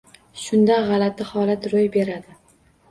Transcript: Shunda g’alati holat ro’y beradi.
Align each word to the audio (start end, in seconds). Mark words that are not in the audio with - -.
Shunda 0.43 0.79
g’alati 0.87 1.29
holat 1.35 1.71
ro’y 1.75 1.95
beradi. 1.99 2.39